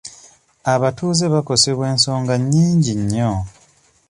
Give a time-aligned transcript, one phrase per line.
[0.73, 3.31] Abatuuze bakosebwa ensonga nnyingi nnyo.